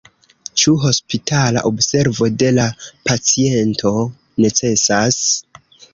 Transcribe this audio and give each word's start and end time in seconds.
Ĉu 0.61 0.71
hospitala 0.85 1.63
observo 1.71 2.29
de 2.43 2.49
la 2.55 2.65
paciento 3.11 3.93
necesas? 4.47 5.21